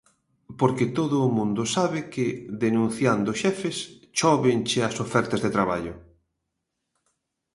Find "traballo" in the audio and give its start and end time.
5.57-5.93